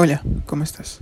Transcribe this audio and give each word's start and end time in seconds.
Hola, 0.00 0.22
¿cómo 0.46 0.62
estás? 0.62 1.00